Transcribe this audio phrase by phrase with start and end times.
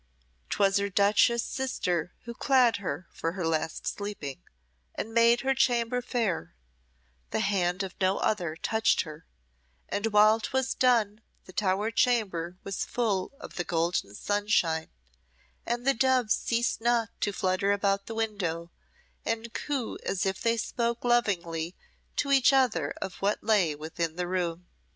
[0.49, 4.41] 'Twas her duchess sister who clad her for her last sleeping,
[4.95, 6.55] and made her chamber fair
[7.29, 9.27] the hand of no other touched her;
[9.89, 14.89] and while 'twas done the tower chamber was full of the golden sunshine,
[15.67, 18.71] and the doves ceased not to flutter about the window,
[19.23, 21.75] and coo as if they spoke lovingly
[22.15, 24.65] to each other of what lay within the room.